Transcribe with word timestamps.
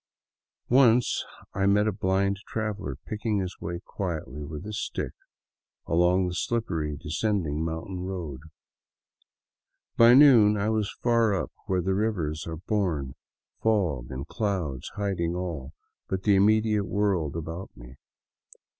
Once 0.71 1.23
I 1.53 1.67
met 1.67 1.85
a 1.87 1.91
blind 1.91 2.37
traveler 2.47 2.97
picking 3.05 3.37
his 3.37 3.59
way 3.61 3.81
quite 3.85 4.23
swiftly 4.23 4.45
with 4.45 4.65
his 4.65 4.79
stick 4.81 5.11
along 5.85 6.25
the 6.27 6.33
slippery, 6.33 6.97
descending 6.97 7.63
mountain 7.63 7.99
road. 7.99 8.39
By 9.97 10.15
noon 10.15 10.57
I 10.57 10.69
was 10.69 10.91
far 11.03 11.35
up 11.35 11.51
where 11.67 11.83
the 11.83 11.93
rivers 11.93 12.47
are 12.47 12.57
born, 12.57 13.13
fog 13.61 14.07
and 14.09 14.25
clouds 14.27 14.89
hiding 14.95 15.35
all 15.35 15.73
but 16.07 16.23
the 16.23 16.33
immediate 16.33 16.85
world 16.87 17.35
about 17.35 17.69
me. 17.77 17.97